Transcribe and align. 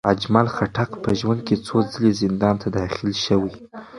اجمل 0.13 0.47
خټک 0.55 0.91
په 1.03 1.09
ژوند 1.19 1.39
کې 1.47 1.55
څو 1.65 1.77
ځلې 1.91 2.11
زندان 2.21 2.55
ته 2.61 2.67
داخل 2.77 3.09
شوی. 3.25 3.53